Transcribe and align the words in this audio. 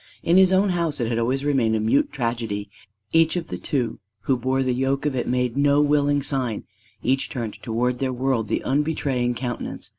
In 0.23 0.35
his 0.35 0.51
own 0.51 0.69
house 0.69 0.99
it 0.99 1.05
had 1.09 1.19
always 1.19 1.45
remained 1.45 1.75
a 1.75 1.79
mute 1.79 2.11
tragedy: 2.11 2.71
each 3.13 3.35
of 3.35 3.49
the 3.49 3.57
two 3.59 3.99
who 4.21 4.35
bore 4.35 4.63
the 4.63 4.73
yoke 4.73 5.05
of 5.05 5.15
it 5.15 5.27
made 5.27 5.55
no 5.55 5.79
willing 5.79 6.23
sign; 6.23 6.63
each 7.03 7.29
turned 7.29 7.61
toward 7.61 7.99
their 7.99 8.11
world 8.11 8.47
the 8.47 8.63
unbetraying 8.65 9.35
countenance. 9.35 9.89